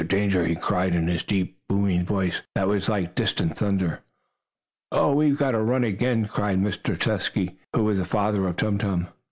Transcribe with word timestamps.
Danger!" 0.07 0.47
he 0.47 0.55
cried, 0.55 0.95
in 0.95 1.05
his 1.05 1.21
deep, 1.21 1.59
booming 1.69 2.03
voice, 2.07 2.41
that 2.55 2.67
was 2.67 2.89
like 2.89 3.13
distant 3.13 3.55
thunder. 3.55 3.99
"Oh, 4.91 5.13
we've 5.13 5.37
got 5.37 5.51
to 5.51 5.61
run 5.61 5.83
again!" 5.83 6.25
cried 6.25 6.57
Mr. 6.57 6.97
Tusky, 6.99 7.59
who 7.75 7.83
was 7.83 7.99
the 7.99 8.05
father 8.05 8.47
of 8.47 8.57
Tum 8.57 8.79
Tum. 8.79 9.09